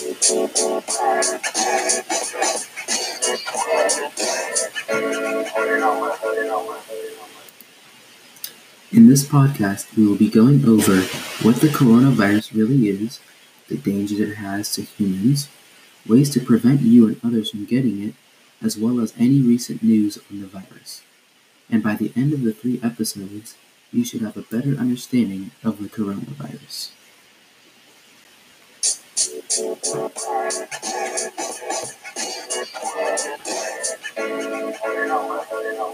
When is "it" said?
14.20-14.36, 18.02-18.14